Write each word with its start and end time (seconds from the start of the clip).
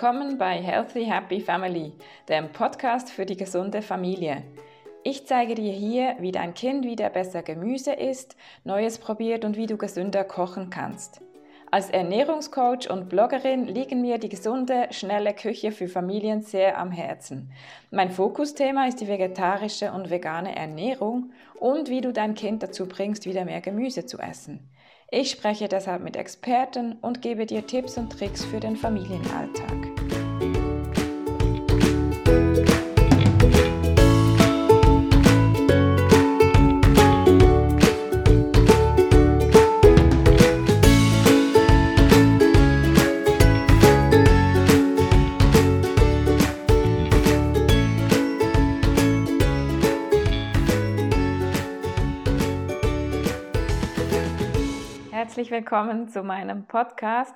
Willkommen 0.00 0.38
bei 0.38 0.54
Healthy 0.54 1.04
Happy 1.04 1.42
Family, 1.42 1.92
dem 2.26 2.50
Podcast 2.52 3.10
für 3.10 3.26
die 3.26 3.36
gesunde 3.36 3.82
Familie. 3.82 4.44
Ich 5.04 5.26
zeige 5.26 5.54
dir 5.54 5.74
hier, 5.74 6.16
wie 6.20 6.32
dein 6.32 6.54
Kind 6.54 6.86
wieder 6.86 7.10
besser 7.10 7.42
Gemüse 7.42 7.92
isst, 7.92 8.34
Neues 8.64 8.96
probiert 8.96 9.44
und 9.44 9.58
wie 9.58 9.66
du 9.66 9.76
gesünder 9.76 10.24
kochen 10.24 10.70
kannst. 10.70 11.20
Als 11.70 11.90
Ernährungscoach 11.90 12.88
und 12.88 13.10
Bloggerin 13.10 13.66
liegen 13.66 14.00
mir 14.00 14.16
die 14.16 14.30
gesunde, 14.30 14.88
schnelle 14.90 15.34
Küche 15.34 15.70
für 15.70 15.86
Familien 15.86 16.40
sehr 16.40 16.78
am 16.78 16.92
Herzen. 16.92 17.52
Mein 17.90 18.10
Fokusthema 18.10 18.86
ist 18.86 19.02
die 19.02 19.08
vegetarische 19.08 19.92
und 19.92 20.08
vegane 20.08 20.56
Ernährung 20.56 21.30
und 21.58 21.90
wie 21.90 22.00
du 22.00 22.14
dein 22.14 22.34
Kind 22.34 22.62
dazu 22.62 22.88
bringst, 22.88 23.26
wieder 23.26 23.44
mehr 23.44 23.60
Gemüse 23.60 24.06
zu 24.06 24.18
essen. 24.18 24.70
Ich 25.12 25.32
spreche 25.32 25.66
deshalb 25.66 26.04
mit 26.04 26.16
Experten 26.16 26.92
und 27.00 27.20
gebe 27.20 27.44
dir 27.44 27.66
Tipps 27.66 27.98
und 27.98 28.12
Tricks 28.12 28.44
für 28.44 28.60
den 28.60 28.76
Familienalltag. 28.76 29.79
Herzlich 55.40 55.58
willkommen 55.58 56.06
zu 56.06 56.22
meinem 56.22 56.66
Podcast. 56.66 57.34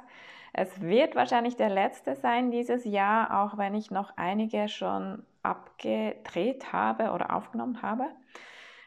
Es 0.53 0.83
wird 0.83 1.15
wahrscheinlich 1.15 1.57
der 1.57 1.71
letzte 1.71 2.17
sein 2.17 2.51
dieses 2.51 2.85
Jahr, 2.85 3.43
auch 3.43 3.57
wenn 3.57 3.75
ich 3.75 3.91
noch 3.91 4.13
einige 4.19 4.69
schon 4.69 5.23
abgedreht 5.43 6.71
habe 6.71 7.13
oder 7.13 7.35
aufgenommen 7.35 7.81
habe. 7.81 8.05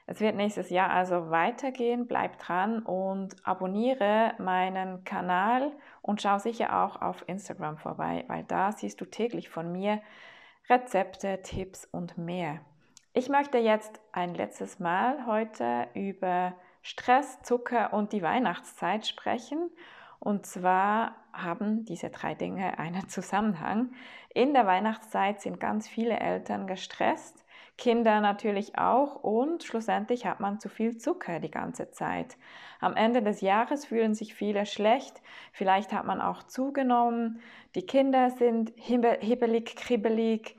Es 0.06 0.20
wird 0.20 0.36
nächstes 0.36 0.70
Jahr 0.70 0.92
also 0.92 1.32
weitergehen. 1.32 2.06
Bleib 2.06 2.38
dran 2.38 2.84
und 2.84 3.36
abonniere 3.44 4.34
meinen 4.38 5.04
Kanal 5.04 5.72
und 6.04 6.22
schau 6.22 6.38
sicher 6.38 6.84
auch 6.84 7.02
auf 7.02 7.28
Instagram 7.28 7.78
vorbei, 7.80 8.24
weil 8.28 8.44
da 8.44 8.72
siehst 8.72 9.02
du 9.02 9.06
täglich 9.06 9.50
von 9.50 9.72
mir 9.72 10.00
Rezepte, 10.70 11.42
Tipps 11.42 11.86
und 11.86 12.20
mehr. 12.20 12.60
Ich 13.14 13.30
möchte 13.30 13.58
jetzt 13.58 14.00
ein 14.12 14.36
letztes 14.36 14.80
Mal 14.80 15.26
heute 15.26 15.88
über 15.96 16.54
Stress, 16.88 17.42
Zucker 17.42 17.92
und 17.92 18.14
die 18.14 18.22
Weihnachtszeit 18.22 19.06
sprechen. 19.06 19.70
Und 20.20 20.46
zwar 20.46 21.18
haben 21.34 21.84
diese 21.84 22.10
drei 22.10 22.34
Dinge 22.34 22.80
einen 22.80 23.10
Zusammenhang. 23.10 23.92
In 24.34 24.54
der 24.54 24.66
Weihnachtszeit 24.66 25.42
sind 25.42 25.60
ganz 25.60 25.90
viele 25.90 26.18
Eltern 26.18 26.66
gestresst, 26.66 27.44
Kinder 27.78 28.22
natürlich 28.22 28.78
auch 28.80 29.16
und 29.18 29.64
schlussendlich 29.64 30.26
hat 30.26 30.40
man 30.40 30.60
zu 30.60 30.70
viel 30.70 30.98
Zucker 30.98 31.40
die 31.40 31.52
ganze 31.52 31.92
Zeit. 31.92 32.38
Am 32.80 32.96
Ende 32.96 33.22
des 33.22 33.42
Jahres 33.42 33.86
fühlen 33.86 34.16
sich 34.16 34.34
viele 34.34 34.66
schlecht, 34.66 35.22
vielleicht 35.52 35.92
hat 35.92 36.06
man 36.06 36.22
auch 36.22 36.42
zugenommen, 36.44 37.42
die 37.76 37.86
Kinder 37.86 38.32
sind 38.32 38.72
hibbelig, 38.78 39.76
kribbelig, 39.76 40.56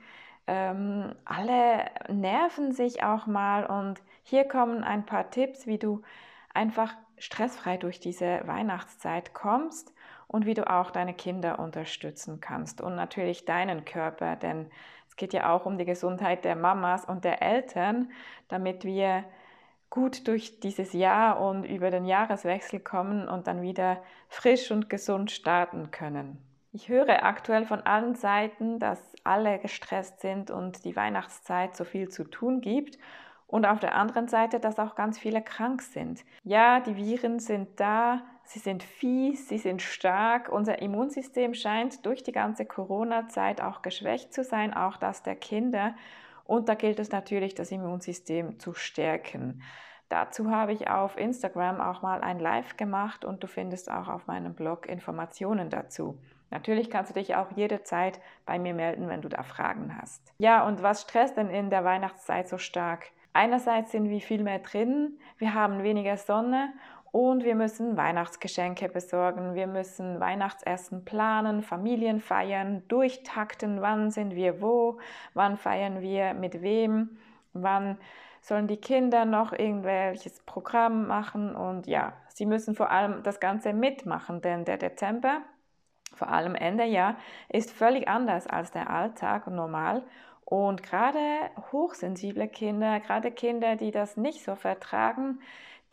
ähm, 0.47 1.15
alle 1.25 1.85
nerven 2.07 2.71
sich 2.71 3.03
auch 3.03 3.25
mal 3.25 3.65
und 3.65 4.01
hier 4.29 4.45
kommen 4.45 4.83
ein 4.83 5.05
paar 5.05 5.31
Tipps, 5.31 5.65
wie 5.65 5.79
du 5.79 6.03
einfach 6.53 6.93
stressfrei 7.17 7.77
durch 7.77 7.99
diese 7.99 8.41
Weihnachtszeit 8.45 9.33
kommst 9.33 9.93
und 10.27 10.45
wie 10.45 10.53
du 10.53 10.69
auch 10.69 10.91
deine 10.91 11.13
Kinder 11.13 11.59
unterstützen 11.59 12.39
kannst 12.39 12.81
und 12.81 12.95
natürlich 12.95 13.45
deinen 13.45 13.85
Körper, 13.85 14.35
denn 14.35 14.69
es 15.07 15.15
geht 15.15 15.33
ja 15.33 15.51
auch 15.51 15.65
um 15.65 15.77
die 15.77 15.85
Gesundheit 15.85 16.45
der 16.45 16.55
Mamas 16.55 17.05
und 17.05 17.25
der 17.25 17.41
Eltern, 17.41 18.11
damit 18.47 18.85
wir 18.85 19.23
gut 19.89 20.27
durch 20.27 20.59
dieses 20.59 20.93
Jahr 20.93 21.41
und 21.41 21.63
über 21.63 21.89
den 21.89 22.05
Jahreswechsel 22.05 22.79
kommen 22.79 23.27
und 23.27 23.47
dann 23.47 23.63
wieder 23.63 24.03
frisch 24.27 24.69
und 24.69 24.89
gesund 24.89 25.31
starten 25.31 25.89
können. 25.89 26.37
Ich 26.71 26.87
höre 26.87 27.23
aktuell 27.23 27.65
von 27.65 27.81
allen 27.81 28.13
Seiten, 28.13 28.77
dass 28.77 28.99
alle 29.23 29.57
gestresst 29.57 30.21
sind 30.21 30.51
und 30.51 30.85
die 30.85 30.95
Weihnachtszeit 30.95 31.75
so 31.75 31.83
viel 31.83 32.09
zu 32.09 32.23
tun 32.23 32.61
gibt 32.61 32.99
und 33.49 33.65
auf 33.65 33.79
der 33.79 33.95
anderen 33.95 34.27
Seite, 34.27 34.59
dass 34.59 34.77
auch 34.77 34.93
ganz 34.93 35.17
viele 35.17 35.41
krank 35.41 35.81
sind. 35.81 36.23
Ja, 36.43 36.79
die 36.79 36.95
Viren 36.95 37.39
sind 37.39 37.79
da, 37.79 38.21
sie 38.43 38.59
sind 38.59 38.83
fies, 38.83 39.49
sie 39.49 39.57
sind 39.57 39.81
stark. 39.81 40.49
Unser 40.49 40.81
Immunsystem 40.81 41.55
scheint 41.55 42.05
durch 42.05 42.21
die 42.21 42.31
ganze 42.31 42.65
Corona-Zeit 42.65 43.59
auch 43.59 43.81
geschwächt 43.81 44.33
zu 44.33 44.43
sein, 44.43 44.73
auch 44.73 44.97
das 44.97 45.23
der 45.23 45.35
Kinder. 45.35 45.95
Und 46.43 46.69
da 46.69 46.75
gilt 46.75 46.99
es 46.99 47.11
natürlich, 47.11 47.55
das 47.55 47.71
Immunsystem 47.71 48.59
zu 48.59 48.75
stärken. 48.75 49.63
Dazu 50.09 50.51
habe 50.51 50.73
ich 50.73 50.87
auf 50.87 51.17
Instagram 51.17 51.81
auch 51.81 52.03
mal 52.03 52.21
ein 52.21 52.39
Live 52.39 52.77
gemacht 52.77 53.25
und 53.25 53.43
du 53.43 53.47
findest 53.47 53.89
auch 53.89 54.07
auf 54.07 54.27
meinem 54.27 54.53
Blog 54.53 54.87
Informationen 54.87 55.71
dazu. 55.71 56.19
Natürlich 56.51 56.89
kannst 56.89 57.11
du 57.11 57.19
dich 57.19 57.35
auch 57.35 57.51
jederzeit 57.55 58.19
bei 58.45 58.59
mir 58.59 58.73
melden, 58.73 59.07
wenn 59.07 59.21
du 59.21 59.29
da 59.29 59.43
Fragen 59.43 59.95
hast. 59.99 60.33
Ja, 60.39 60.65
und 60.65 60.81
was 60.81 61.03
stresst 61.03 61.37
denn 61.37 61.49
in 61.49 61.69
der 61.69 61.83
Weihnachtszeit 61.83 62.47
so 62.47 62.57
stark? 62.57 63.11
Einerseits 63.33 63.91
sind 63.91 64.09
wir 64.09 64.21
viel 64.21 64.43
mehr 64.43 64.59
drin, 64.59 65.19
wir 65.37 65.53
haben 65.53 65.83
weniger 65.83 66.17
Sonne 66.17 66.73
und 67.11 67.43
wir 67.43 67.55
müssen 67.55 67.97
Weihnachtsgeschenke 67.97 68.89
besorgen, 68.89 69.55
wir 69.55 69.67
müssen 69.67 70.19
Weihnachtsessen 70.19 71.05
planen, 71.05 71.63
Familien 71.63 72.19
feiern, 72.19 72.83
durchtakten, 72.87 73.81
wann 73.81 74.11
sind 74.11 74.35
wir 74.35 74.61
wo, 74.61 74.99
wann 75.33 75.57
feiern 75.57 76.01
wir 76.01 76.33
mit 76.33 76.61
wem, 76.61 77.17
wann 77.53 77.97
sollen 78.41 78.67
die 78.67 78.77
Kinder 78.77 79.25
noch 79.25 79.53
irgendwelches 79.53 80.39
Programm 80.41 81.07
machen. 81.07 81.55
Und 81.55 81.87
ja, 81.87 82.13
sie 82.29 82.45
müssen 82.45 82.75
vor 82.75 82.91
allem 82.91 83.23
das 83.23 83.39
Ganze 83.39 83.73
mitmachen, 83.73 84.41
denn 84.41 84.65
der 84.65 84.77
Dezember, 84.77 85.41
vor 86.13 86.29
allem 86.29 86.55
Ende 86.55 86.85
Jahr, 86.85 87.15
ist 87.49 87.71
völlig 87.71 88.07
anders 88.07 88.47
als 88.47 88.71
der 88.71 88.89
Alltag 88.89 89.47
normal 89.47 90.03
und 90.49 90.81
gerade 90.81 91.19
hochsensible 91.71 92.47
Kinder, 92.47 92.99
gerade 92.99 93.29
Kinder, 93.29 93.75
die 93.75 93.91
das 93.91 94.17
nicht 94.17 94.43
so 94.43 94.55
vertragen, 94.55 95.39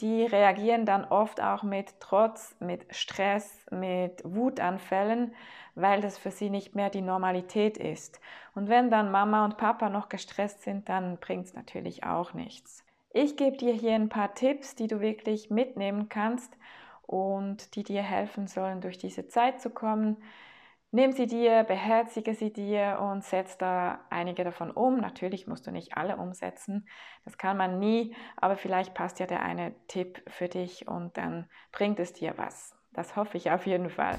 die 0.01 0.25
reagieren 0.25 0.87
dann 0.87 1.05
oft 1.05 1.43
auch 1.43 1.63
mit 1.63 2.01
Trotz, 2.01 2.57
mit 2.59 2.87
Stress, 2.95 3.67
mit 3.71 4.23
Wutanfällen, 4.25 5.35
weil 5.75 6.01
das 6.01 6.17
für 6.17 6.31
sie 6.31 6.49
nicht 6.49 6.75
mehr 6.75 6.89
die 6.89 7.03
Normalität 7.03 7.77
ist. 7.77 8.19
Und 8.55 8.71
wenn 8.71 8.91
dann 8.91 9.11
Mama 9.11 9.45
und 9.45 9.59
Papa 9.59 9.91
noch 9.91 10.09
gestresst 10.09 10.63
sind, 10.63 10.89
dann 10.89 11.19
bringt 11.19 11.47
es 11.47 11.55
natürlich 11.55 12.05
auch 12.05 12.33
nichts. 12.33 12.83
Ich 13.13 13.37
gebe 13.37 13.59
dir 13.59 13.75
hier 13.75 13.95
ein 13.95 14.09
paar 14.09 14.35
Tipps, 14.35 14.75
die 14.75 14.87
du 14.87 15.01
wirklich 15.01 15.51
mitnehmen 15.51 16.09
kannst 16.09 16.57
und 17.03 17.77
die 17.77 17.83
dir 17.83 18.03
helfen 18.03 18.47
sollen, 18.47 18.81
durch 18.81 18.97
diese 18.97 19.29
Zeit 19.29 19.61
zu 19.61 19.69
kommen. 19.69 20.17
Nimm 20.97 21.13
sie 21.13 21.27
dir, 21.27 21.63
beherzige 21.65 22.33
sie 22.33 22.51
dir 22.51 22.99
und 23.03 23.23
setz 23.23 23.59
da 23.59 24.01
einige 24.09 24.45
davon 24.45 24.71
um. 24.71 24.97
Natürlich 24.97 25.47
musst 25.47 25.67
du 25.67 25.71
nicht 25.71 25.95
alle 25.95 26.17
umsetzen, 26.17 26.89
das 27.27 27.37
kann 27.37 27.59
man 27.59 27.79
nie, 27.79 28.17
aber 28.39 28.57
vielleicht 28.57 28.95
passt 28.95 29.21
ja 29.21 29.27
der 29.27 29.43
eine 29.43 29.75
Tipp 29.89 30.23
für 30.27 30.49
dich 30.49 30.89
und 30.89 31.19
dann 31.19 31.51
bringt 31.71 32.01
es 32.01 32.15
dir 32.15 32.39
was. 32.39 32.75
Das 32.95 33.15
hoffe 33.15 33.37
ich 33.37 33.51
auf 33.51 33.67
jeden 33.67 33.91
Fall. 33.91 34.19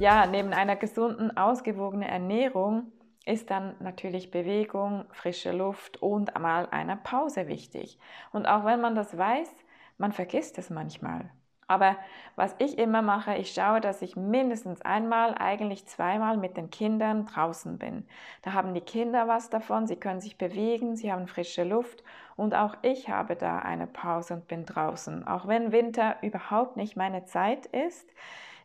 Ja, 0.00 0.24
neben 0.24 0.54
einer 0.54 0.76
gesunden, 0.76 1.36
ausgewogenen 1.36 2.08
Ernährung 2.08 2.90
ist 3.28 3.50
dann 3.50 3.76
natürlich 3.80 4.30
Bewegung, 4.30 5.04
frische 5.12 5.52
Luft 5.52 6.02
und 6.02 6.34
einmal 6.34 6.68
eine 6.70 6.96
Pause 6.96 7.46
wichtig. 7.46 7.98
Und 8.32 8.46
auch 8.46 8.64
wenn 8.64 8.80
man 8.80 8.94
das 8.94 9.16
weiß, 9.16 9.50
man 9.98 10.12
vergisst 10.12 10.58
es 10.58 10.70
manchmal. 10.70 11.30
Aber 11.70 11.96
was 12.34 12.56
ich 12.58 12.78
immer 12.78 13.02
mache, 13.02 13.34
ich 13.36 13.52
schaue, 13.52 13.82
dass 13.82 14.00
ich 14.00 14.16
mindestens 14.16 14.80
einmal, 14.80 15.34
eigentlich 15.34 15.84
zweimal 15.86 16.38
mit 16.38 16.56
den 16.56 16.70
Kindern 16.70 17.26
draußen 17.26 17.78
bin. 17.78 18.06
Da 18.40 18.54
haben 18.54 18.72
die 18.72 18.80
Kinder 18.80 19.28
was 19.28 19.50
davon, 19.50 19.86
sie 19.86 19.96
können 19.96 20.22
sich 20.22 20.38
bewegen, 20.38 20.96
sie 20.96 21.12
haben 21.12 21.28
frische 21.28 21.64
Luft 21.64 22.02
und 22.36 22.54
auch 22.54 22.74
ich 22.80 23.10
habe 23.10 23.36
da 23.36 23.58
eine 23.58 23.86
Pause 23.86 24.34
und 24.34 24.48
bin 24.48 24.64
draußen. 24.64 25.28
Auch 25.28 25.46
wenn 25.46 25.70
Winter 25.70 26.16
überhaupt 26.22 26.78
nicht 26.78 26.96
meine 26.96 27.26
Zeit 27.26 27.66
ist, 27.66 28.08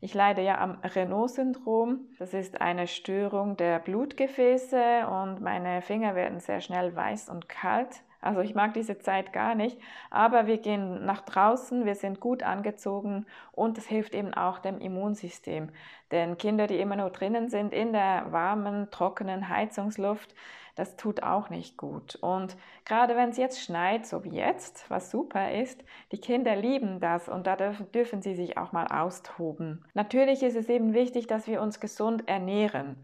ich 0.03 0.13
leide 0.13 0.41
ja 0.41 0.59
am 0.59 0.79
Renault-Syndrom. 0.83 2.09
Das 2.19 2.33
ist 2.33 2.59
eine 2.59 2.87
Störung 2.87 3.55
der 3.55 3.79
Blutgefäße 3.79 5.07
und 5.07 5.39
meine 5.39 5.81
Finger 5.81 6.13
werden 6.13 6.41
sehr 6.41 6.59
schnell 6.59 6.93
weiß 6.93 7.29
und 7.29 7.47
kalt 7.47 8.03
Also 8.23 8.41
ich 8.41 8.55
mag 8.55 8.73
diese 8.73 8.97
Zeit 8.97 9.33
gar 9.33 9.53
nicht, 9.53 9.77
aber 10.09 10.47
wir 10.47 10.57
gehen 10.57 11.05
nach 11.05 11.21
draußen, 11.21 11.85
wir 11.85 11.95
sind 11.95 12.19
gut 12.19 12.43
angezogen 12.43 13.25
und 13.51 13.77
es 13.77 13.85
hilft 13.85 14.15
eben 14.15 14.33
auch 14.33 14.59
dem 14.59 14.79
Immunsystem. 14.79 15.69
Denn 16.11 16.37
Kinder, 16.37 16.67
die 16.67 16.79
immer 16.79 16.95
nur 16.95 17.09
drinnen 17.09 17.49
sind 17.49 17.73
in 17.73 17.91
der 17.91 18.31
warmen, 18.31 18.89
trockenen 18.91 19.49
Heizungsluft, 19.49 20.33
das 20.75 20.95
tut 20.95 21.21
auch 21.21 21.49
nicht 21.49 21.77
gut. 21.77 22.15
Und 22.15 22.57
gerade 22.85 23.15
wenn 23.15 23.29
es 23.29 23.37
jetzt 23.37 23.61
schneit, 23.61 24.07
so 24.07 24.23
wie 24.23 24.35
jetzt, 24.35 24.89
was 24.89 25.11
super 25.11 25.51
ist, 25.51 25.83
die 26.11 26.17
Kinder 26.17 26.55
lieben 26.55 26.99
das 26.99 27.29
und 27.29 27.45
da 27.45 27.55
dürfen, 27.55 27.91
dürfen 27.91 28.21
sie 28.21 28.33
sich 28.35 28.57
auch 28.57 28.71
mal 28.71 28.87
austoben. 28.87 29.85
Natürlich 29.93 30.41
ist 30.41 30.55
es 30.55 30.69
eben 30.69 30.93
wichtig, 30.93 31.27
dass 31.27 31.47
wir 31.47 31.61
uns 31.61 31.79
gesund 31.79 32.27
ernähren. 32.27 32.95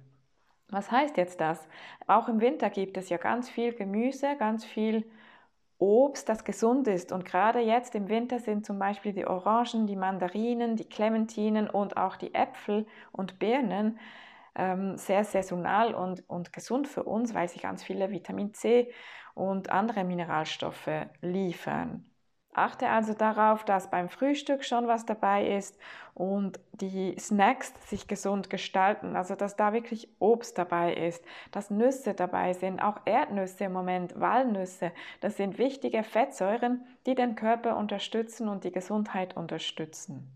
Was 0.70 0.92
heißt 0.92 1.18
jetzt 1.18 1.42
das? 1.42 1.68
Auch 2.08 2.28
im 2.28 2.42
Winter 2.42 2.70
gibt 2.70 2.98
es 2.98 3.10
ja 3.10 3.18
ganz 3.18 3.50
viel 3.50 3.74
Gemüse, 3.74 4.36
ganz 4.38 4.66
viel 4.66 5.10
Obst, 5.80 6.30
das 6.30 6.44
gesund 6.44 6.88
ist. 6.88 7.12
Und 7.12 7.26
gerade 7.26 7.60
jetzt 7.60 7.96
im 7.96 8.10
Winter 8.10 8.40
sind 8.40 8.66
zum 8.66 8.78
Beispiel 8.80 9.14
die 9.14 9.26
Orangen, 9.26 9.88
die 9.88 9.96
Mandarinen, 9.96 10.76
die 10.76 10.88
Clementinen 10.88 11.70
und 11.70 11.98
auch 11.98 12.18
die 12.18 12.36
Äpfel 12.36 12.86
und 13.12 13.40
Birnen 13.40 14.00
ähm, 14.56 14.98
sehr 14.98 15.24
saisonal 15.24 15.96
und, 15.96 16.30
und 16.30 16.54
gesund 16.54 16.88
für 16.88 17.04
uns, 17.04 17.34
weil 17.34 17.50
sie 17.50 17.60
ganz 17.60 17.84
viele 17.84 18.12
Vitamin 18.12 18.54
C 18.54 18.92
und 19.36 19.70
andere 19.72 20.04
Mineralstoffe 20.04 20.90
liefern. 21.22 22.09
Achte 22.54 22.90
also 22.90 23.14
darauf, 23.14 23.64
dass 23.64 23.92
beim 23.92 24.10
Frühstück 24.10 24.66
schon 24.66 24.88
was 24.88 25.06
dabei 25.06 25.48
ist 25.56 25.80
und 26.16 26.60
die 26.72 27.16
Snacks 27.20 27.74
sich 27.88 28.08
gesund 28.08 28.50
gestalten, 28.50 29.16
also 29.16 29.36
dass 29.36 29.56
da 29.56 29.72
wirklich 29.72 30.10
Obst 30.20 30.58
dabei 30.58 30.94
ist, 30.94 31.24
dass 31.52 31.70
Nüsse 31.70 32.16
dabei 32.16 32.54
sind, 32.54 32.82
auch 32.82 32.98
Erdnüsse 33.06 33.66
im 33.66 33.74
Moment, 33.74 34.20
Walnüsse. 34.20 34.92
Das 35.22 35.38
sind 35.38 35.60
wichtige 35.60 36.04
Fettsäuren, 36.04 36.86
die 37.06 37.14
den 37.14 37.36
Körper 37.36 37.78
unterstützen 37.78 38.50
und 38.50 38.64
die 38.64 38.72
Gesundheit 38.72 39.38
unterstützen. 39.38 40.34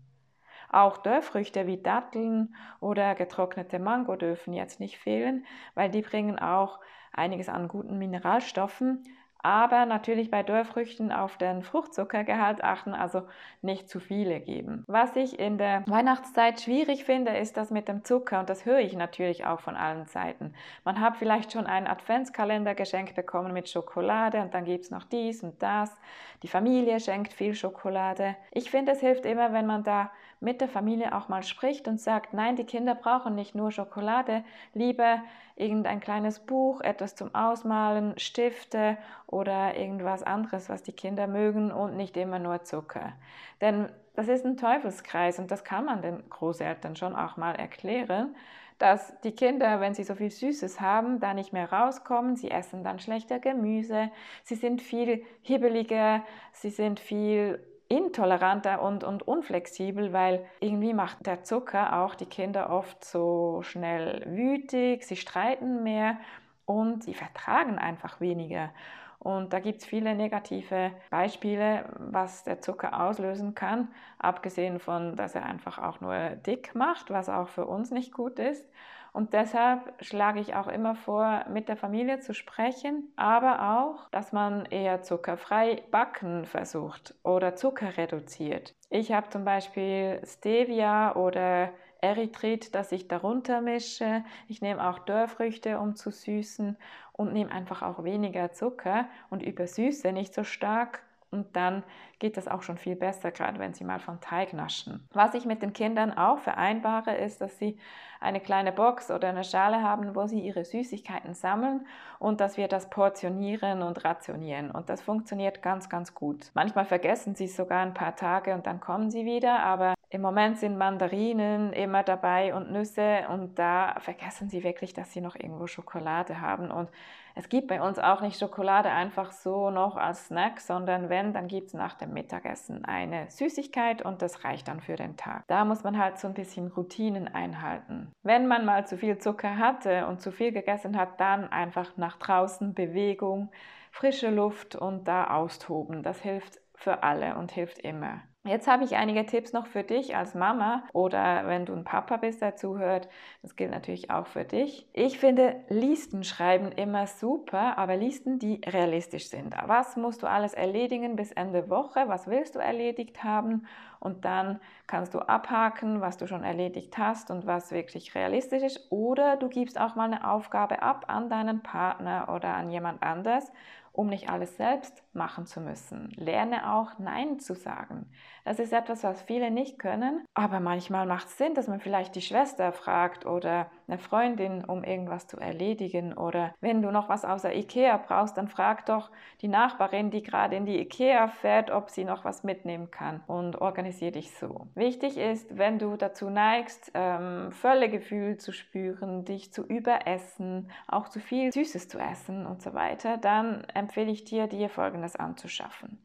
Auch 0.70 0.98
Dörrfrüchte 0.98 1.66
wie 1.66 1.82
Datteln 1.82 2.54
oder 2.80 3.14
getrocknete 3.14 3.78
Mango 3.80 4.14
dürfen 4.16 4.54
jetzt 4.54 4.78
nicht 4.78 4.98
fehlen, 4.98 5.44
weil 5.74 5.90
die 5.90 6.02
bringen 6.02 6.38
auch 6.38 6.80
einiges 7.12 7.48
an 7.48 7.68
guten 7.68 7.98
Mineralstoffen, 7.98 9.04
aber 9.44 9.84
natürlich 9.84 10.30
bei 10.30 10.42
Dörrfrüchten 10.42 11.12
auf 11.12 11.36
den 11.36 11.62
Fruchtzuckergehalt 11.62 12.64
achten, 12.64 12.94
also 12.94 13.24
nicht 13.60 13.90
zu 13.90 14.00
viele 14.00 14.40
geben. 14.40 14.84
Was 14.86 15.14
ich 15.16 15.38
in 15.38 15.58
der 15.58 15.84
Weihnachtszeit 15.86 16.62
schwierig 16.62 17.04
finde, 17.04 17.36
ist 17.36 17.58
das 17.58 17.70
mit 17.70 17.86
dem 17.86 18.04
Zucker 18.04 18.40
und 18.40 18.48
das 18.48 18.64
höre 18.64 18.78
ich 18.78 18.96
natürlich 18.96 19.44
auch 19.44 19.60
von 19.60 19.76
allen 19.76 20.06
Seiten. 20.06 20.54
Man 20.84 20.98
hat 20.98 21.18
vielleicht 21.18 21.52
schon 21.52 21.66
einen 21.66 21.86
Adventskalender 21.86 22.74
geschenkt 22.74 23.16
bekommen 23.16 23.52
mit 23.52 23.68
Schokolade 23.68 24.40
und 24.40 24.54
dann 24.54 24.64
gibt 24.64 24.86
es 24.86 24.90
noch 24.90 25.04
dies 25.04 25.42
und 25.42 25.62
das. 25.62 25.94
Die 26.42 26.48
Familie 26.48 26.98
schenkt 26.98 27.34
viel 27.34 27.54
Schokolade. 27.54 28.36
Ich 28.50 28.70
finde, 28.70 28.92
es 28.92 29.00
hilft 29.00 29.26
immer, 29.26 29.52
wenn 29.52 29.66
man 29.66 29.84
da 29.84 30.10
mit 30.44 30.60
der 30.60 30.68
Familie 30.68 31.14
auch 31.14 31.28
mal 31.28 31.42
spricht 31.42 31.88
und 31.88 32.00
sagt, 32.00 32.34
nein, 32.34 32.56
die 32.56 32.64
Kinder 32.64 32.94
brauchen 32.94 33.34
nicht 33.34 33.54
nur 33.54 33.72
Schokolade, 33.72 34.44
lieber 34.74 35.22
irgendein 35.56 36.00
kleines 36.00 36.40
Buch, 36.40 36.80
etwas 36.80 37.16
zum 37.16 37.34
Ausmalen, 37.34 38.18
Stifte 38.18 38.98
oder 39.26 39.76
irgendwas 39.76 40.22
anderes, 40.22 40.68
was 40.68 40.82
die 40.82 40.92
Kinder 40.92 41.26
mögen 41.26 41.72
und 41.72 41.96
nicht 41.96 42.16
immer 42.16 42.38
nur 42.38 42.62
Zucker. 42.64 43.14
Denn 43.60 43.88
das 44.14 44.28
ist 44.28 44.44
ein 44.44 44.56
Teufelskreis 44.56 45.38
und 45.38 45.50
das 45.50 45.64
kann 45.64 45.84
man 45.86 46.02
den 46.02 46.28
Großeltern 46.28 46.94
schon 46.94 47.16
auch 47.16 47.36
mal 47.36 47.54
erklären, 47.54 48.36
dass 48.78 49.18
die 49.20 49.32
Kinder, 49.32 49.80
wenn 49.80 49.94
sie 49.94 50.04
so 50.04 50.14
viel 50.14 50.30
Süßes 50.30 50.80
haben, 50.80 51.20
da 51.20 51.32
nicht 51.32 51.52
mehr 51.52 51.72
rauskommen. 51.72 52.36
Sie 52.36 52.50
essen 52.50 52.82
dann 52.82 52.98
schlechter 52.98 53.38
Gemüse, 53.38 54.10
sie 54.42 54.56
sind 54.56 54.82
viel 54.82 55.24
hibbeliger, 55.42 56.24
sie 56.52 56.70
sind 56.70 57.00
viel 57.00 57.64
intoleranter 57.88 58.82
und, 58.82 59.04
und 59.04 59.26
unflexibel, 59.26 60.12
weil 60.12 60.44
irgendwie 60.60 60.94
macht 60.94 61.26
der 61.26 61.42
Zucker 61.42 62.02
auch 62.02 62.14
die 62.14 62.26
Kinder 62.26 62.70
oft 62.70 63.04
so 63.04 63.60
schnell 63.62 64.22
wütig, 64.26 65.04
sie 65.04 65.16
streiten 65.16 65.82
mehr 65.82 66.18
und 66.66 67.04
sie 67.04 67.14
vertragen 67.14 67.78
einfach 67.78 68.20
weniger. 68.20 68.70
Und 69.18 69.54
da 69.54 69.58
gibt 69.58 69.80
es 69.80 69.86
viele 69.86 70.14
negative 70.14 70.92
Beispiele, 71.08 71.86
was 71.98 72.44
der 72.44 72.60
Zucker 72.60 73.00
auslösen 73.02 73.54
kann, 73.54 73.88
abgesehen 74.18 74.78
von, 74.78 75.16
dass 75.16 75.34
er 75.34 75.46
einfach 75.46 75.78
auch 75.78 76.00
nur 76.02 76.30
dick 76.46 76.74
macht, 76.74 77.10
was 77.10 77.30
auch 77.30 77.48
für 77.48 77.66
uns 77.66 77.90
nicht 77.90 78.12
gut 78.12 78.38
ist. 78.38 78.68
Und 79.14 79.32
deshalb 79.32 79.94
schlage 80.04 80.40
ich 80.40 80.56
auch 80.56 80.66
immer 80.66 80.96
vor, 80.96 81.44
mit 81.48 81.68
der 81.68 81.76
Familie 81.76 82.18
zu 82.18 82.34
sprechen, 82.34 83.12
aber 83.14 83.78
auch, 83.78 84.10
dass 84.10 84.32
man 84.32 84.66
eher 84.66 85.02
zuckerfrei 85.02 85.84
backen 85.92 86.46
versucht 86.46 87.14
oder 87.22 87.54
Zucker 87.54 87.96
reduziert. 87.96 88.74
Ich 88.90 89.12
habe 89.12 89.28
zum 89.28 89.44
Beispiel 89.44 90.20
Stevia 90.26 91.14
oder 91.14 91.70
Erythrit, 92.00 92.74
das 92.74 92.90
ich 92.90 93.06
darunter 93.06 93.60
mische. 93.60 94.24
Ich 94.48 94.60
nehme 94.60 94.84
auch 94.84 94.98
Dörrfrüchte, 94.98 95.78
um 95.78 95.94
zu 95.94 96.10
süßen 96.10 96.76
und 97.12 97.32
nehme 97.32 97.52
einfach 97.52 97.82
auch 97.82 98.02
weniger 98.02 98.50
Zucker 98.50 99.06
und 99.30 99.44
übersüße 99.44 100.10
nicht 100.10 100.34
so 100.34 100.42
stark 100.42 101.03
und 101.34 101.56
dann 101.56 101.82
geht 102.20 102.36
das 102.36 102.48
auch 102.48 102.62
schon 102.62 102.78
viel 102.78 102.94
besser, 102.94 103.32
gerade 103.32 103.58
wenn 103.58 103.74
sie 103.74 103.84
mal 103.84 103.98
von 103.98 104.20
Teig 104.20 104.52
naschen. 104.52 105.06
Was 105.12 105.34
ich 105.34 105.44
mit 105.44 105.62
den 105.62 105.72
Kindern 105.72 106.16
auch 106.16 106.38
vereinbare, 106.38 107.16
ist, 107.16 107.40
dass 107.40 107.58
sie 107.58 107.76
eine 108.20 108.40
kleine 108.40 108.72
Box 108.72 109.10
oder 109.10 109.28
eine 109.28 109.44
Schale 109.44 109.82
haben, 109.82 110.14
wo 110.14 110.26
sie 110.26 110.40
ihre 110.40 110.64
Süßigkeiten 110.64 111.34
sammeln 111.34 111.86
und 112.18 112.40
dass 112.40 112.56
wir 112.56 112.68
das 112.68 112.88
portionieren 112.88 113.82
und 113.82 114.04
rationieren. 114.04 114.70
Und 114.70 114.88
das 114.88 115.02
funktioniert 115.02 115.60
ganz, 115.60 115.88
ganz 115.88 116.14
gut. 116.14 116.50
Manchmal 116.54 116.86
vergessen 116.86 117.34
sie 117.34 117.44
es 117.44 117.56
sogar 117.56 117.82
ein 117.82 117.94
paar 117.94 118.16
Tage 118.16 118.54
und 118.54 118.66
dann 118.66 118.80
kommen 118.80 119.10
sie 119.10 119.26
wieder, 119.26 119.58
aber 119.60 119.94
im 120.14 120.20
Moment 120.20 120.58
sind 120.58 120.78
Mandarinen 120.78 121.72
immer 121.72 122.04
dabei 122.04 122.54
und 122.54 122.70
Nüsse 122.70 123.26
und 123.30 123.58
da 123.58 123.96
vergessen 123.98 124.48
sie 124.48 124.62
wirklich, 124.62 124.92
dass 124.92 125.12
sie 125.12 125.20
noch 125.20 125.34
irgendwo 125.34 125.66
Schokolade 125.66 126.40
haben. 126.40 126.70
Und 126.70 126.88
es 127.34 127.48
gibt 127.48 127.66
bei 127.66 127.82
uns 127.82 127.98
auch 127.98 128.20
nicht 128.20 128.38
Schokolade 128.38 128.90
einfach 128.90 129.32
so 129.32 129.70
noch 129.70 129.96
als 129.96 130.28
Snack, 130.28 130.60
sondern 130.60 131.08
wenn, 131.08 131.32
dann 131.32 131.48
gibt 131.48 131.66
es 131.66 131.74
nach 131.74 131.94
dem 131.94 132.12
Mittagessen 132.12 132.84
eine 132.84 133.28
Süßigkeit 133.28 134.02
und 134.02 134.22
das 134.22 134.44
reicht 134.44 134.68
dann 134.68 134.80
für 134.80 134.94
den 134.94 135.16
Tag. 135.16 135.42
Da 135.48 135.64
muss 135.64 135.82
man 135.82 135.98
halt 135.98 136.20
so 136.20 136.28
ein 136.28 136.34
bisschen 136.34 136.68
Routinen 136.68 137.26
einhalten. 137.26 138.12
Wenn 138.22 138.46
man 138.46 138.64
mal 138.64 138.86
zu 138.86 138.96
viel 138.96 139.18
Zucker 139.18 139.58
hatte 139.58 140.06
und 140.06 140.20
zu 140.20 140.30
viel 140.30 140.52
gegessen 140.52 140.96
hat, 140.96 141.18
dann 141.18 141.50
einfach 141.50 141.96
nach 141.96 142.18
draußen 142.18 142.72
Bewegung, 142.72 143.50
frische 143.90 144.30
Luft 144.30 144.76
und 144.76 145.08
da 145.08 145.24
austoben. 145.24 146.04
Das 146.04 146.20
hilft 146.20 146.60
für 146.76 147.02
alle 147.02 147.34
und 147.34 147.50
hilft 147.50 147.80
immer. 147.80 148.22
Jetzt 148.46 148.68
habe 148.68 148.84
ich 148.84 148.96
einige 148.96 149.24
Tipps 149.24 149.54
noch 149.54 149.66
für 149.66 149.84
dich 149.84 150.16
als 150.16 150.34
Mama 150.34 150.82
oder 150.92 151.46
wenn 151.46 151.64
du 151.64 151.72
ein 151.72 151.84
Papa 151.84 152.18
bist, 152.18 152.42
der 152.42 152.56
zuhört. 152.56 153.08
Das 153.40 153.56
gilt 153.56 153.70
natürlich 153.70 154.10
auch 154.10 154.26
für 154.26 154.44
dich. 154.44 154.86
Ich 154.92 155.18
finde 155.18 155.64
Listen 155.70 156.24
schreiben 156.24 156.70
immer 156.70 157.06
super, 157.06 157.78
aber 157.78 157.96
Listen, 157.96 158.38
die 158.38 158.60
realistisch 158.66 159.30
sind. 159.30 159.54
Was 159.64 159.96
musst 159.96 160.22
du 160.22 160.26
alles 160.26 160.52
erledigen 160.52 161.16
bis 161.16 161.32
Ende 161.32 161.70
Woche? 161.70 162.04
Was 162.06 162.26
willst 162.26 162.54
du 162.54 162.58
erledigt 162.58 163.24
haben? 163.24 163.66
Und 163.98 164.26
dann 164.26 164.60
kannst 164.86 165.14
du 165.14 165.20
abhaken, 165.20 166.02
was 166.02 166.18
du 166.18 166.26
schon 166.26 166.44
erledigt 166.44 166.98
hast 166.98 167.30
und 167.30 167.46
was 167.46 167.72
wirklich 167.72 168.14
realistisch 168.14 168.62
ist. 168.62 168.92
Oder 168.92 169.38
du 169.38 169.48
gibst 169.48 169.80
auch 169.80 169.94
mal 169.94 170.12
eine 170.12 170.30
Aufgabe 170.30 170.82
ab 170.82 171.06
an 171.08 171.30
deinen 171.30 171.62
Partner 171.62 172.28
oder 172.28 172.52
an 172.52 172.68
jemand 172.68 173.02
anders 173.02 173.50
um 173.94 174.08
nicht 174.08 174.28
alles 174.28 174.56
selbst 174.56 175.04
machen 175.14 175.46
zu 175.46 175.60
müssen. 175.60 176.10
Lerne 176.16 176.74
auch 176.74 176.98
Nein 176.98 177.38
zu 177.38 177.54
sagen. 177.54 178.10
Das 178.44 178.58
ist 178.58 178.72
etwas, 178.72 179.04
was 179.04 179.22
viele 179.22 179.52
nicht 179.52 179.78
können, 179.78 180.24
aber 180.34 180.58
manchmal 180.58 181.06
macht 181.06 181.28
es 181.28 181.38
Sinn, 181.38 181.54
dass 181.54 181.68
man 181.68 181.78
vielleicht 181.78 182.16
die 182.16 182.20
Schwester 182.20 182.72
fragt 182.72 183.24
oder 183.24 183.70
eine 183.86 183.98
Freundin, 183.98 184.64
um 184.64 184.84
irgendwas 184.84 185.26
zu 185.26 185.38
erledigen. 185.38 186.14
Oder 186.14 186.54
wenn 186.60 186.82
du 186.82 186.90
noch 186.90 187.08
was 187.08 187.24
außer 187.24 187.54
Ikea 187.54 187.96
brauchst, 187.98 188.36
dann 188.36 188.48
frag 188.48 188.86
doch 188.86 189.10
die 189.40 189.48
Nachbarin, 189.48 190.10
die 190.10 190.22
gerade 190.22 190.56
in 190.56 190.66
die 190.66 190.78
Ikea 190.80 191.28
fährt, 191.28 191.70
ob 191.70 191.90
sie 191.90 192.04
noch 192.04 192.24
was 192.24 192.44
mitnehmen 192.44 192.90
kann 192.90 193.22
und 193.26 193.60
organisier 193.60 194.12
dich 194.12 194.32
so. 194.32 194.66
Wichtig 194.74 195.16
ist, 195.16 195.56
wenn 195.56 195.78
du 195.78 195.96
dazu 195.96 196.30
neigst, 196.30 196.90
ähm, 196.94 197.52
Völlegefühl 197.52 198.38
zu 198.38 198.52
spüren, 198.52 199.24
dich 199.24 199.52
zu 199.52 199.62
überessen, 199.64 200.70
auch 200.88 201.08
zu 201.08 201.20
viel 201.20 201.52
Süßes 201.52 201.88
zu 201.88 201.98
essen 201.98 202.46
und 202.46 202.62
so 202.62 202.74
weiter, 202.74 203.16
dann 203.18 203.64
empfehle 203.74 204.10
ich 204.10 204.24
dir, 204.24 204.46
dir 204.46 204.68
Folgendes 204.68 205.16
anzuschaffen. 205.16 205.98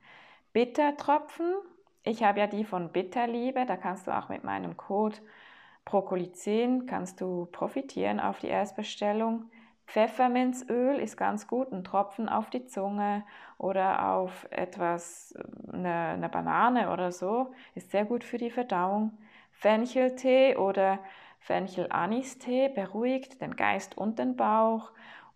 Bittertropfen. 0.54 1.54
Ich 2.04 2.24
habe 2.24 2.40
ja 2.40 2.48
die 2.48 2.64
von 2.64 2.92
Bitterliebe, 2.92 3.66
da 3.66 3.76
kannst 3.76 4.08
du 4.08 4.18
auch 4.18 4.30
mit 4.30 4.44
meinem 4.44 4.78
Code 4.78 5.18
Brokkoli 5.90 6.32
10 6.32 6.86
kannst 6.86 7.20
du 7.20 7.48
profitieren 7.48 8.20
auf 8.20 8.38
die 8.38 8.48
Erstbestellung. 8.48 9.50
Pfefferminzöl 9.88 11.00
ist 11.00 11.18
ganz 11.18 11.48
gut, 11.48 11.72
ein 11.72 11.84
Tropfen 11.84 12.30
auf 12.30 12.52
die 12.52 12.68
Zunge 12.68 13.24
oder 13.58 14.12
auf 14.14 14.48
etwas, 14.52 15.34
eine, 15.74 16.10
eine 16.10 16.30
Banane 16.30 16.92
oder 16.94 17.12
so, 17.12 17.54
ist 17.74 17.90
sehr 17.90 18.06
gut 18.06 18.24
für 18.24 18.38
die 18.38 18.52
Verdauung. 18.52 19.18
Fencheltee 19.52 20.58
oder 20.58 21.00
Fenchel-Anis-Tee 21.40 22.70
beruhigt 22.70 23.42
den 23.42 23.56
Geist 23.56 23.98
und 23.98 24.20
den 24.20 24.36
Bauch 24.36 24.92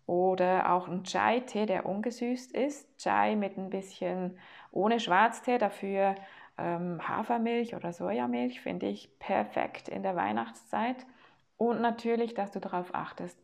oder 0.06 0.70
auch 0.70 0.86
ein 0.86 1.02
Chai-Tee, 1.02 1.66
der 1.66 1.84
ungesüßt 1.84 2.52
ist. 2.52 2.96
Chai 2.98 3.34
mit 3.34 3.58
ein 3.58 3.70
bisschen 3.70 4.38
ohne 4.70 5.00
Schwarztee, 5.00 5.58
dafür 5.58 6.14
ähm, 6.58 7.06
Hafermilch 7.06 7.74
oder 7.74 7.92
Sojamilch 7.92 8.60
finde 8.60 8.86
ich 8.86 9.18
perfekt 9.18 9.88
in 9.88 10.02
der 10.02 10.16
Weihnachtszeit. 10.16 11.06
Und 11.56 11.80
natürlich, 11.80 12.34
dass 12.34 12.52
du 12.52 12.60
darauf 12.60 12.94
achtest, 12.94 13.38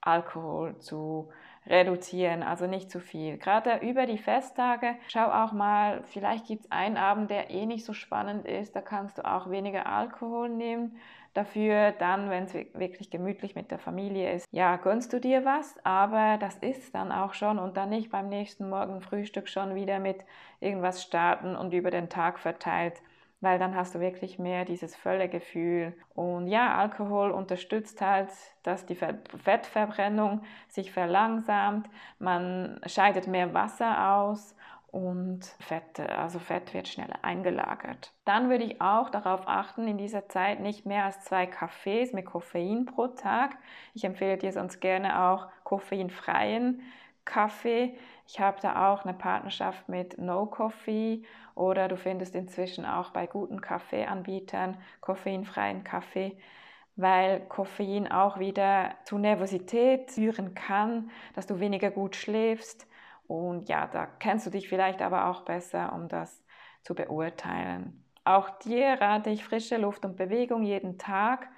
Alkohol 0.00 0.78
zu 0.78 1.30
reduzieren, 1.66 2.42
also 2.42 2.66
nicht 2.66 2.90
zu 2.90 3.00
viel. 3.00 3.38
Gerade 3.38 3.78
über 3.78 4.04
die 4.06 4.18
Festtage, 4.18 4.96
schau 5.08 5.30
auch 5.30 5.52
mal, 5.52 6.02
vielleicht 6.04 6.46
gibt 6.46 6.64
es 6.64 6.70
einen 6.70 6.98
Abend, 6.98 7.30
der 7.30 7.50
eh 7.50 7.64
nicht 7.64 7.84
so 7.86 7.94
spannend 7.94 8.44
ist, 8.44 8.76
da 8.76 8.82
kannst 8.82 9.18
du 9.18 9.24
auch 9.24 9.48
weniger 9.50 9.86
Alkohol 9.86 10.50
nehmen. 10.50 10.98
Dafür 11.34 11.92
dann, 11.92 12.30
wenn 12.30 12.44
es 12.44 12.54
wirklich 12.54 13.10
gemütlich 13.10 13.54
mit 13.54 13.70
der 13.70 13.78
Familie 13.78 14.32
ist, 14.32 14.46
ja, 14.52 14.76
gönnst 14.76 15.12
du 15.12 15.20
dir 15.20 15.44
was, 15.44 15.74
aber 15.84 16.38
das 16.38 16.56
ist 16.56 16.94
dann 16.94 17.12
auch 17.12 17.34
schon 17.34 17.58
und 17.58 17.76
dann 17.76 17.90
nicht 17.90 18.10
beim 18.10 18.28
nächsten 18.28 18.70
Morgen 18.70 19.00
Frühstück 19.00 19.48
schon 19.48 19.74
wieder 19.74 19.98
mit 19.98 20.24
irgendwas 20.60 21.02
starten 21.02 21.56
und 21.56 21.74
über 21.74 21.90
den 21.90 22.08
Tag 22.08 22.38
verteilt 22.38 23.02
weil 23.44 23.58
dann 23.58 23.76
hast 23.76 23.94
du 23.94 24.00
wirklich 24.00 24.38
mehr 24.38 24.64
dieses 24.64 24.96
Völlegefühl. 24.96 25.92
Und 26.14 26.48
ja, 26.48 26.76
Alkohol 26.76 27.30
unterstützt 27.30 28.00
halt, 28.00 28.30
dass 28.62 28.86
die 28.86 28.96
Fettverbrennung 28.96 30.42
sich 30.68 30.90
verlangsamt, 30.90 31.88
man 32.18 32.80
scheidet 32.86 33.28
mehr 33.28 33.52
Wasser 33.54 34.14
aus 34.14 34.56
und 34.94 35.44
Fett, 35.58 35.98
also 35.98 36.38
Fett 36.38 36.72
wird 36.72 36.86
schneller 36.86 37.18
eingelagert. 37.22 38.12
Dann 38.24 38.48
würde 38.48 38.62
ich 38.62 38.80
auch 38.80 39.10
darauf 39.10 39.48
achten, 39.48 39.88
in 39.88 39.98
dieser 39.98 40.28
Zeit 40.28 40.60
nicht 40.60 40.86
mehr 40.86 41.04
als 41.04 41.24
zwei 41.24 41.46
Kaffees 41.46 42.12
mit 42.12 42.26
Koffein 42.26 42.86
pro 42.86 43.08
Tag. 43.08 43.56
Ich 43.94 44.04
empfehle 44.04 44.38
dir 44.38 44.52
sonst 44.52 44.80
gerne 44.80 45.20
auch 45.24 45.48
koffeinfreien 45.64 46.80
Kaffee. 47.24 47.98
Ich 48.28 48.38
habe 48.38 48.60
da 48.62 48.92
auch 48.92 49.04
eine 49.04 49.14
Partnerschaft 49.14 49.88
mit 49.88 50.16
No 50.18 50.46
Coffee 50.46 51.24
oder 51.56 51.88
du 51.88 51.96
findest 51.96 52.36
inzwischen 52.36 52.86
auch 52.86 53.10
bei 53.10 53.26
guten 53.26 53.60
Kaffeeanbietern 53.60 54.76
koffeinfreien 55.00 55.82
Kaffee 55.82 56.36
weil 56.96 57.40
Koffein 57.48 58.08
auch 58.08 58.38
wieder 58.38 58.94
zu 59.04 59.18
Nervosität 59.18 60.12
führen 60.12 60.54
kann, 60.54 61.10
dass 61.34 61.48
du 61.48 61.58
weniger 61.58 61.90
gut 61.90 62.14
schläfst, 62.14 62.86
und 63.26 63.68
ja, 63.68 63.86
da 63.86 64.06
kennst 64.06 64.46
du 64.46 64.50
dich 64.50 64.68
vielleicht 64.68 65.02
aber 65.02 65.26
auch 65.28 65.42
besser, 65.42 65.92
um 65.92 66.08
das 66.08 66.42
zu 66.82 66.94
beurteilen. 66.94 68.04
Auch 68.24 68.50
dir 68.58 69.00
rate 69.00 69.30
ich 69.30 69.44
frische 69.44 69.76
Luft 69.76 70.04
und 70.04 70.16
Bewegung 70.16 70.62
jeden 70.62 70.98
Tag 70.98 71.48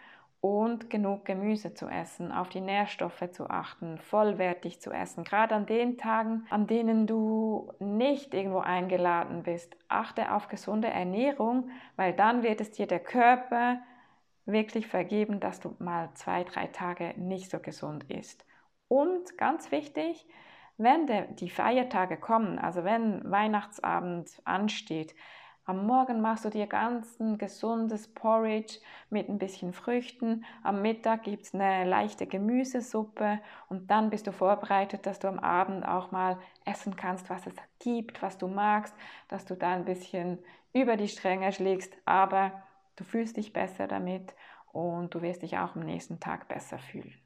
und 0.40 0.90
genug 0.90 1.24
Gemüse 1.24 1.74
zu 1.74 1.88
essen, 1.88 2.30
auf 2.30 2.48
die 2.48 2.60
Nährstoffe 2.60 3.30
zu 3.32 3.48
achten, 3.50 3.98
vollwertig 3.98 4.80
zu 4.80 4.92
essen. 4.92 5.24
Gerade 5.24 5.54
an 5.54 5.66
den 5.66 5.98
Tagen, 5.98 6.46
an 6.50 6.66
denen 6.66 7.06
du 7.06 7.72
nicht 7.78 8.34
irgendwo 8.34 8.58
eingeladen 8.58 9.42
bist, 9.42 9.76
achte 9.88 10.32
auf 10.32 10.48
gesunde 10.48 10.88
Ernährung, 10.88 11.70
weil 11.96 12.12
dann 12.12 12.42
wird 12.42 12.60
es 12.60 12.70
dir 12.70 12.86
der 12.86 13.00
Körper 13.00 13.80
wirklich 14.44 14.86
vergeben, 14.86 15.40
dass 15.40 15.58
du 15.58 15.74
mal 15.78 16.10
zwei, 16.14 16.44
drei 16.44 16.68
Tage 16.68 17.14
nicht 17.16 17.50
so 17.50 17.58
gesund 17.58 18.04
isst. 18.10 18.44
Und 18.88 19.36
ganz 19.36 19.72
wichtig, 19.72 20.26
wenn 20.78 21.06
der, 21.06 21.22
die 21.22 21.50
Feiertage 21.50 22.16
kommen, 22.16 22.58
also 22.58 22.84
wenn 22.84 23.30
Weihnachtsabend 23.30 24.40
ansteht, 24.44 25.14
am 25.68 25.84
Morgen 25.84 26.20
machst 26.20 26.44
du 26.44 26.48
dir 26.48 26.68
ganz 26.68 27.18
ein 27.18 27.38
gesundes 27.38 28.06
Porridge 28.06 28.78
mit 29.10 29.28
ein 29.28 29.38
bisschen 29.38 29.72
Früchten. 29.72 30.44
Am 30.62 30.80
Mittag 30.80 31.24
gibt 31.24 31.42
es 31.42 31.54
eine 31.54 31.84
leichte 31.84 32.28
Gemüsesuppe 32.28 33.40
und 33.68 33.90
dann 33.90 34.08
bist 34.08 34.28
du 34.28 34.32
vorbereitet, 34.32 35.06
dass 35.06 35.18
du 35.18 35.26
am 35.26 35.40
Abend 35.40 35.84
auch 35.84 36.12
mal 36.12 36.38
essen 36.64 36.94
kannst, 36.94 37.28
was 37.30 37.48
es 37.48 37.56
gibt, 37.80 38.22
was 38.22 38.38
du 38.38 38.46
magst, 38.46 38.94
dass 39.26 39.44
du 39.44 39.56
da 39.56 39.72
ein 39.72 39.84
bisschen 39.84 40.38
über 40.72 40.96
die 40.96 41.08
Stränge 41.08 41.52
schlägst, 41.52 41.92
aber 42.04 42.62
du 42.94 43.02
fühlst 43.02 43.36
dich 43.36 43.52
besser 43.52 43.88
damit 43.88 44.36
und 44.72 45.14
du 45.14 45.20
wirst 45.20 45.42
dich 45.42 45.58
auch 45.58 45.74
am 45.74 45.82
nächsten 45.82 46.20
Tag 46.20 46.46
besser 46.46 46.78
fühlen. 46.78 47.25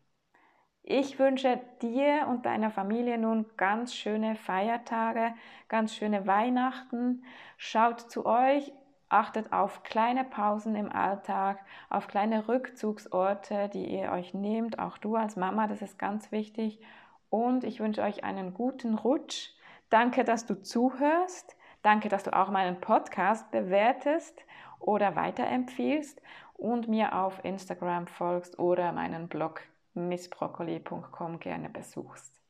Ich 0.92 1.20
wünsche 1.20 1.60
dir 1.82 2.26
und 2.28 2.46
deiner 2.46 2.72
Familie 2.72 3.16
nun 3.16 3.46
ganz 3.56 3.94
schöne 3.94 4.34
Feiertage, 4.34 5.34
ganz 5.68 5.94
schöne 5.94 6.26
Weihnachten. 6.26 7.22
Schaut 7.58 8.00
zu 8.10 8.26
euch, 8.26 8.72
achtet 9.08 9.52
auf 9.52 9.84
kleine 9.84 10.24
Pausen 10.24 10.74
im 10.74 10.90
Alltag, 10.90 11.64
auf 11.90 12.08
kleine 12.08 12.48
Rückzugsorte, 12.48 13.68
die 13.72 13.86
ihr 13.86 14.10
euch 14.10 14.34
nehmt, 14.34 14.80
auch 14.80 14.98
du 14.98 15.14
als 15.14 15.36
Mama, 15.36 15.68
das 15.68 15.80
ist 15.80 15.96
ganz 15.96 16.32
wichtig. 16.32 16.80
Und 17.28 17.62
ich 17.62 17.78
wünsche 17.78 18.02
euch 18.02 18.24
einen 18.24 18.52
guten 18.52 18.96
Rutsch. 18.96 19.50
Danke, 19.90 20.24
dass 20.24 20.44
du 20.44 20.60
zuhörst. 20.60 21.56
Danke, 21.82 22.08
dass 22.08 22.24
du 22.24 22.36
auch 22.36 22.50
meinen 22.50 22.80
Podcast 22.80 23.48
bewertest 23.52 24.44
oder 24.80 25.14
weiterempfiehlst 25.14 26.20
und 26.54 26.88
mir 26.88 27.14
auf 27.14 27.44
Instagram 27.44 28.08
folgst 28.08 28.58
oder 28.58 28.90
meinen 28.90 29.28
Blog 29.28 29.62
missbroccoli.com 29.94 31.38
gerne 31.40 31.68
besuchst. 31.68 32.40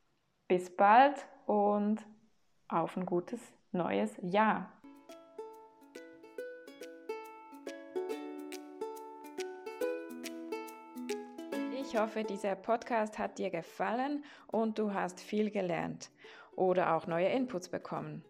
Bis 0.49 0.75
bald 0.75 1.27
und 1.47 2.05
auf 2.69 2.97
ein 2.97 3.07
gutes 3.07 3.41
neues 3.73 4.13
Jahr. 4.23 4.73
Ich 11.81 11.99
hoffe, 11.99 12.23
dieser 12.23 12.55
Podcast 12.55 13.19
hat 13.19 13.39
dir 13.39 13.51
gefallen 13.51 14.25
und 14.47 14.79
du 14.79 14.95
hast 14.95 15.21
viel 15.21 15.51
gelernt 15.51 16.11
oder 16.55 16.95
auch 16.95 17.09
neue 17.09 17.29
Inputs 17.29 17.69
bekommen. 17.69 18.25